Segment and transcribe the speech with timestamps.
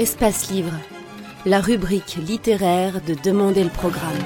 [0.00, 0.72] Espace Livre,
[1.44, 4.16] la rubrique littéraire de Demander le programme.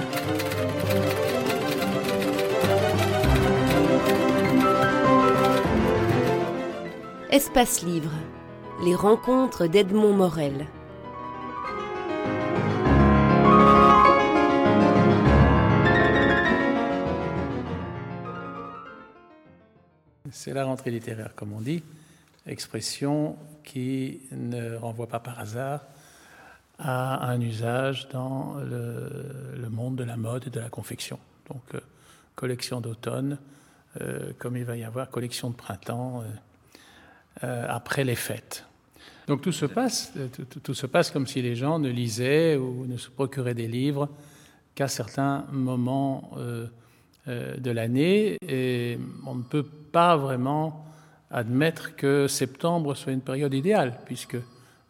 [7.29, 8.13] Espace Livre,
[8.85, 10.69] les rencontres d'Edmond Morel.
[20.31, 21.83] C'est la rentrée littéraire, comme on dit,
[22.47, 25.81] expression qui ne renvoie pas par hasard
[26.79, 31.19] à un usage dans le, monde de la mode et de la confection.
[31.49, 31.81] Donc, euh,
[32.35, 33.39] collection d'automne,
[34.01, 36.23] euh, comme il va y avoir collection de printemps
[37.43, 38.67] euh, après les fêtes.
[39.27, 40.13] Donc tout se passe,
[40.63, 44.11] tout, se passe comme si les gens ne lisaient ou ne se procuraient des livres
[44.75, 46.33] qu'à certains moments
[47.27, 50.85] de l'année, et on ne peut pas vraiment
[51.35, 54.41] admettre que septembre soit une période idéale, puisque euh,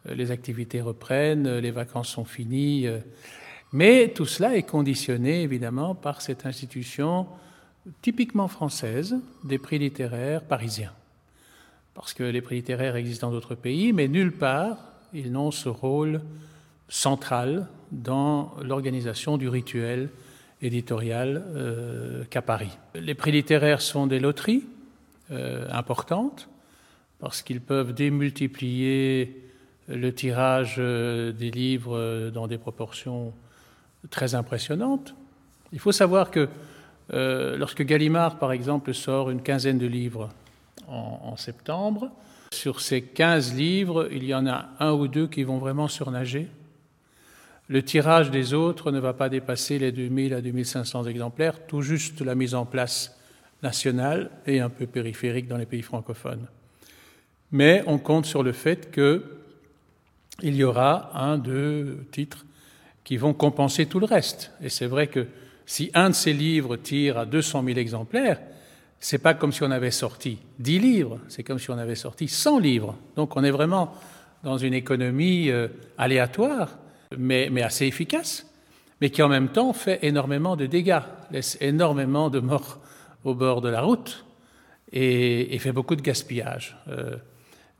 [0.05, 2.87] les activités reprennent, euh, les vacances sont finies.
[2.87, 2.99] Euh.
[3.73, 7.27] Mais tout cela est conditionné évidemment par cette institution
[8.01, 10.93] typiquement française des prix littéraires parisiens.
[11.95, 14.77] Parce que les prix littéraires existent dans d'autres pays, mais nulle part
[15.13, 16.21] ils n'ont ce rôle
[16.89, 20.09] central dans l'organisation du rituel
[20.61, 22.77] éditorial qu'à Paris.
[22.95, 24.63] Les prix littéraires sont des loteries
[25.31, 26.49] euh, importantes,
[27.19, 29.41] parce qu'ils peuvent démultiplier
[29.87, 33.33] le tirage euh, des livres euh, dans des proportions
[34.11, 35.15] très impressionnantes.
[35.73, 36.47] Il faut savoir que
[37.09, 40.29] lorsque Gallimard, par exemple, sort une quinzaine de livres
[40.87, 42.11] en, en, septembre,
[42.51, 46.47] sur ces 15 livres, il y en a un ou deux qui vont vraiment surnager.
[47.67, 52.21] Le tirage des autres ne va pas dépasser les 2000 à 2500 exemplaires, tout juste
[52.21, 53.15] la mise en place
[53.63, 56.47] national et un peu périphérique dans les pays francophones.
[57.51, 62.45] Mais on compte sur le fait qu'il y aura un, deux titres
[63.03, 64.51] qui vont compenser tout le reste.
[64.61, 65.27] Et c'est vrai que
[65.65, 68.39] si un de ces livres tire à 200 000 exemplaires,
[68.99, 72.27] c'est pas comme si on avait sorti 10 livres, c'est comme si on avait sorti
[72.27, 72.95] 100 livres.
[73.15, 73.93] Donc on est vraiment
[74.43, 76.77] dans une économie euh, aléatoire,
[77.17, 78.47] mais, mais assez efficace,
[79.01, 82.79] mais qui en même temps fait énormément de dégâts, laisse énormément de morts
[83.25, 84.25] au bord de la route
[84.93, 87.17] et, fait beaucoup de gaspillage euh,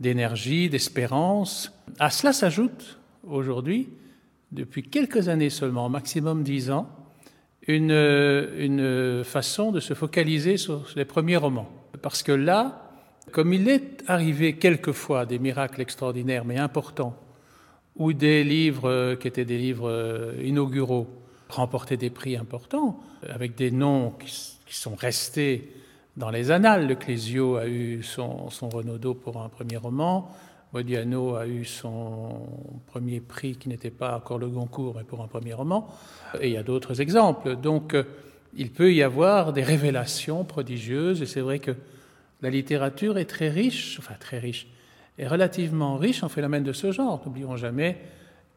[0.02, 1.72] d'énergie, d'espérance.
[2.00, 3.90] À cela s'ajoute aujourd'hui,
[4.52, 6.90] depuis quelques années seulement, maximum dix ans,
[7.68, 11.70] une, une façon de se focaliser sur les premiers romans.
[12.02, 12.92] Parce que là,
[13.32, 17.16] comme il est arrivé quelquefois des miracles extraordinaires mais importants,
[17.96, 21.08] ou des livres euh, qui étaient des livres euh, inauguraux
[21.50, 25.72] remportaient des prix importants, avec des noms qui qui sont restés
[26.18, 26.88] dans les annales.
[26.88, 30.30] Le Clésio a eu son, son Renaudot pour un premier roman.
[30.74, 32.42] Modiano a eu son
[32.88, 35.88] premier prix qui n'était pas encore le Goncourt, mais pour un premier roman.
[36.42, 37.56] Et il y a d'autres exemples.
[37.56, 38.04] Donc, euh,
[38.56, 41.22] il peut y avoir des révélations prodigieuses.
[41.22, 41.72] Et c'est vrai que
[42.42, 44.68] la littérature est très riche, enfin très riche,
[45.18, 47.22] est relativement riche en phénomènes de ce genre.
[47.26, 47.98] N'oublions jamais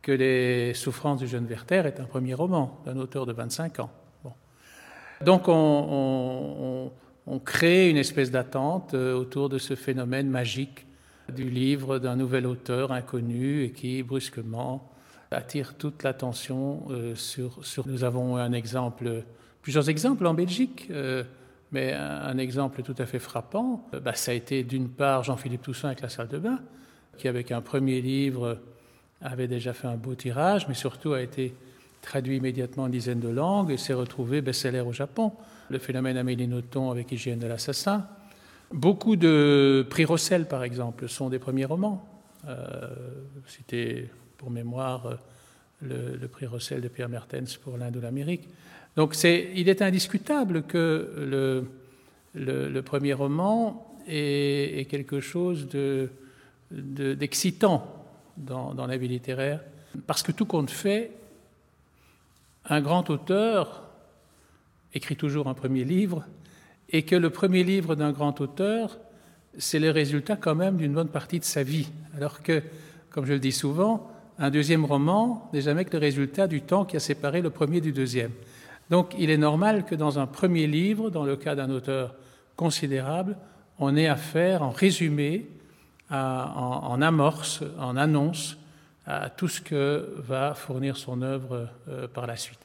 [0.02, 3.90] que Les souffrances du jeune Werther est un premier roman d'un auteur de 25 ans.
[5.24, 6.90] Donc on,
[7.44, 10.86] crée une espèce d'attente euh, autour de ce phénomène magique
[11.34, 14.90] du livre d'un nouvel auteur inconnu et qui brusquement
[15.30, 19.24] attire toute l'attention euh, sur, Nous avons un exemple,
[19.62, 21.22] plusieurs exemples en Belgique, euh,
[21.70, 25.88] mais un, exemple tout à fait frappant, bah, ça a été d'une part Jean-Philippe Toussaint
[25.88, 26.60] avec La salle de bain,
[27.18, 28.58] qui avec un premier livre
[29.20, 31.54] avait déjà fait un beau tirage, mais surtout a été
[32.02, 35.32] traduit immédiatement en dizaines de langues et s'est retrouvé best-seller au Japon.
[35.70, 38.06] Le phénomène Amélie Nothomb avec Hygiène de l'assassin.
[38.72, 42.06] Beaucoup de prix Rossel, par exemple, sont des premiers romans.
[42.46, 42.88] Euh,
[43.46, 45.18] C'était, pour mémoire,
[45.82, 48.48] le, prix Rossel de Pierre Mertens pour l'Inde ou l'Amérique.
[48.96, 51.66] Donc il est indiscutable que le,
[52.34, 56.10] le, premier roman est, quelque chose de,
[56.70, 57.97] d'excitant
[58.38, 59.60] dans, la vie littéraire,
[60.06, 61.12] parce que tout compte fait,
[62.66, 63.84] un grand auteur
[64.94, 66.24] écrit toujours un premier livre,
[66.90, 68.98] et que le premier livre d'un grand auteur,
[69.58, 71.88] c'est le résultat quand même d'une bonne partie de sa vie.
[72.16, 72.62] Alors que,
[73.10, 76.84] comme je le dis souvent, un deuxième roman n'est jamais que le résultat du temps
[76.84, 78.30] qui a séparé le premier du deuxième.
[78.90, 82.14] Donc il est normal que dans un premier livre, dans le cas d'un auteur
[82.56, 83.36] considérable,
[83.78, 85.46] on ait affaire en résumé,
[86.10, 88.56] en, amorce, en annonce,
[89.06, 92.58] à tout ce que va fournir son œuvre euh, par la suite.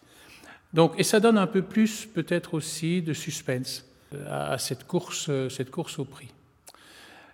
[0.73, 5.27] Donc, et ça donne un peu plus peut-être aussi de suspense euh, à cette course,
[5.29, 6.29] euh, cette course au prix.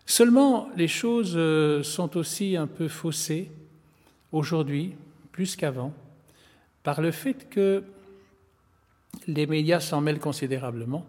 [0.06, 1.38] Seulement, les choses
[1.84, 3.52] sont aussi un peu faussées
[4.32, 4.96] aujourd'hui,
[5.32, 5.94] plus qu'avant,
[6.82, 7.84] par le fait que
[9.28, 11.06] les médias s'en mêlent considérablement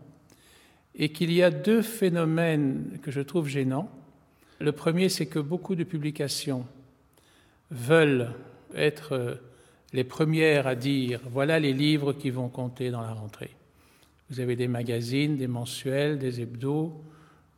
[0.95, 3.91] et qu'il y a deux phénomènes que je trouve gênants.
[4.61, 6.67] Le premier, c'est que beaucoup de publications
[7.71, 8.31] veulent
[8.75, 9.41] être
[9.93, 13.57] les premières à dire voilà les livres qui vont compter dans la rentrée.
[14.29, 16.93] Vous avez des magazines, des mensuels, des hebdos,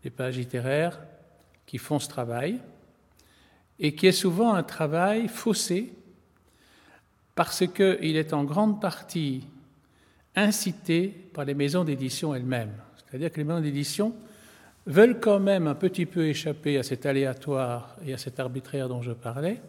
[0.04, 1.00] des pages littéraires
[1.66, 2.60] qui font ce travail
[3.80, 5.92] et qui est souvent un travail faussé
[7.34, 9.44] parce qu'il est en grande partie
[10.36, 12.74] incité par les maisons d'édition elles-mêmes.
[12.96, 14.14] C'est-à-dire que les maisons d'édition
[14.86, 19.02] veulent quand même un petit peu échapper à cet aléatoire et à cet arbitraire dont
[19.02, 19.60] je parlais,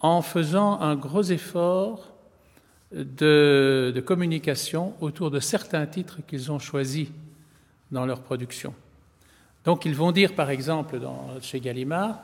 [0.00, 2.12] en faisant un gros effort
[2.92, 7.08] de, communication autour de certains titres qu'ils ont choisis
[7.90, 8.74] dans leur production.
[9.64, 12.20] Donc ils vont dire, par exemple, dans, chez Gallimard,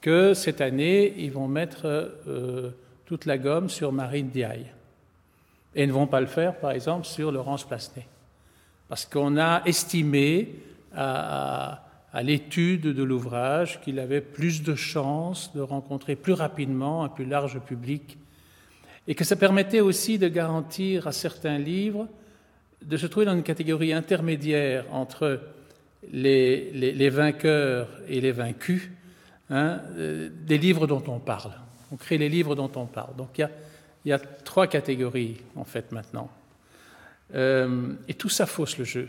[0.00, 2.70] que cette année, ils vont mettre euh,
[3.06, 4.66] toute la gomme sur Marine Diaye.
[5.74, 8.06] Et ne vont pas le faire, par exemple, sur Laurence Plasnet.
[8.88, 10.50] Parce qu'on a estimé
[10.94, 11.82] à,
[12.22, 17.58] l'étude de l'ouvrage qu'il avait plus de chances de rencontrer plus rapidement un plus large
[17.60, 18.18] public
[19.08, 22.06] et que ça permettait aussi de garantir à certains livres
[22.84, 25.40] de se trouver dans une catégorie intermédiaire entre
[26.12, 28.90] les, vainqueurs et les vaincus,
[29.50, 31.52] hein, euh, des livres dont on parle.
[31.92, 33.14] On crée les livres dont on parle.
[33.16, 33.48] Donc il
[34.04, 36.30] y a, trois catégories, en fait, maintenant.
[37.34, 39.08] Euh, et tout ça fausse le jeu.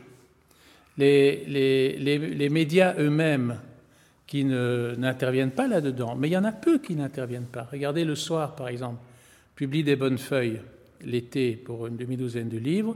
[0.98, 3.60] Les, médias eux-mêmes
[4.28, 7.68] qui n'interviennent pas là-dedans, mais il y en a peu qui n'interviennent pas.
[7.72, 9.00] Regardez le soir, par exemple,
[9.56, 10.62] publie des bonnes feuilles
[11.02, 12.96] l'été pour une demi-douzaine de livres.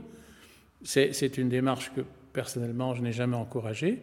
[0.82, 2.02] C'est une démarche que
[2.32, 4.00] personnellement, je n'ai jamais encouragé,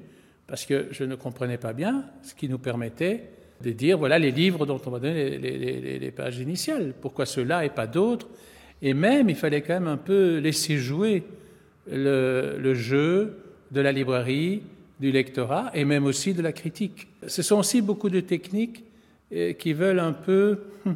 [0.47, 3.29] parce que je ne comprenais pas bien ce qui nous permettait
[3.61, 7.69] de dire, voilà les livres dont on va donner les, pages initiales, pourquoi ceux-là et
[7.69, 8.27] pas d'autres?
[8.81, 11.23] Et même, il fallait quand même un peu laisser jouer
[11.89, 13.37] le, jeu
[13.71, 14.63] de la librairie,
[14.99, 17.07] du lectorat et même aussi de la critique.
[17.27, 18.83] Ce sont aussi beaucoup de techniques
[19.33, 20.95] euh, qui veulent un peu hum,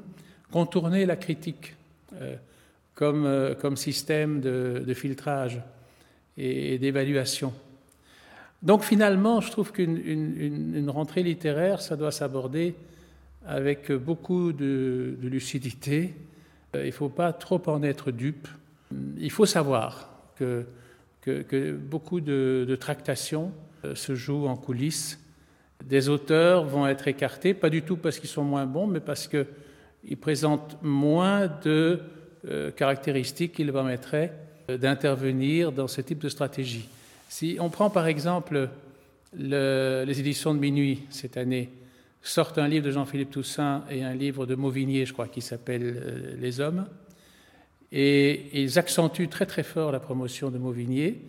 [0.52, 1.76] contourner la critique
[2.14, 2.36] euh,
[2.96, 5.62] comme, euh, comme système de filtrage
[6.38, 7.54] et, d'évaluation.
[8.62, 12.76] Donc finalement, je trouve qu'une rentrée littéraire, ça doit s'aborder
[13.46, 16.14] avec beaucoup de, lucidité.
[16.76, 18.48] Euh, il ne faut pas trop en être dupe.
[19.18, 20.66] Il faut savoir que,
[21.22, 23.52] que, beaucoup de, tractations
[23.86, 25.20] euh, se jouent en coulisses.
[25.86, 29.28] Des auteurs vont être écartés, pas du tout parce qu'ils sont moins bons, mais parce
[29.28, 32.00] qu'ils présentent moins de
[32.48, 34.34] euh, caractéristiques qu'ils permettraient
[34.70, 36.88] d'intervenir dans ce type de stratégie.
[37.28, 38.70] Si on prend par exemple
[39.36, 41.70] les éditions de Minuit cette année,
[42.22, 45.84] sortent un livre de Jean-Philippe Toussaint et un livre de Mauvignier, je crois, qui s'appelle
[45.84, 46.86] euh, Les Hommes,
[47.92, 51.22] et ils accentuent très très fort la promotion de Mauvignier,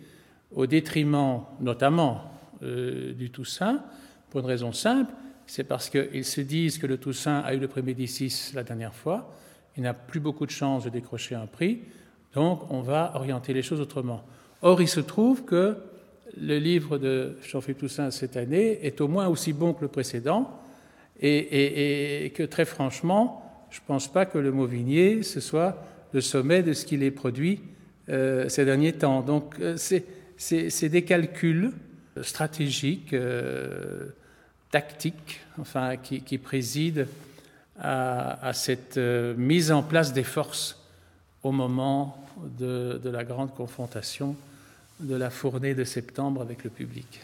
[0.53, 2.31] au détriment notamment
[2.63, 3.83] euh, du Toussaint,
[4.29, 5.11] pour une raison simple,
[5.47, 8.93] c'est parce qu'ils se disent que le Toussaint a eu le prix Médicis la dernière
[8.93, 9.33] fois,
[9.77, 11.79] il n'a plus beaucoup de chances de décrocher un prix,
[12.33, 14.23] donc, on va orienter les choses autrement.
[14.61, 15.77] Or, il se trouve que
[16.39, 20.49] le livre de Jean-Philippe Toussaint cette année est au moins aussi bon que le précédent,
[21.23, 25.83] et, que très franchement, je ne pense pas que le Mauvignier, ce soit
[26.13, 27.61] le sommet de ce qu'il est produit
[28.09, 29.21] euh, ces derniers temps.
[29.21, 31.71] Donc, euh, c'est des calculs
[32.21, 34.07] stratégiques, euh,
[34.71, 37.05] tactiques, enfin, qui, président
[37.83, 40.77] à cette mise en place des forces
[41.41, 42.23] au moment
[42.59, 44.35] de, la grande confrontation
[44.99, 47.21] de la fournée de septembre avec le public.